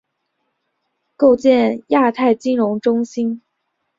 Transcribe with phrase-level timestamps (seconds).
[1.37, 3.39] 建构亚太金融中心